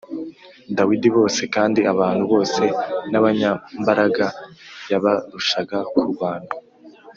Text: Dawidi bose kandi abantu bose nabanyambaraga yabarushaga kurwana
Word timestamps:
Dawidi 0.77 1.07
bose 1.17 1.41
kandi 1.55 1.79
abantu 1.93 2.23
bose 2.33 2.63
nabanyambaraga 3.11 4.27
yabarushaga 4.91 5.77
kurwana 5.95 6.49